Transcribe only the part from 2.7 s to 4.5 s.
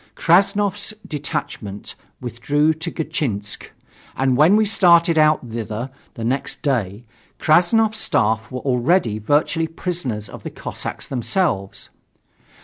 to Gatchinsk, and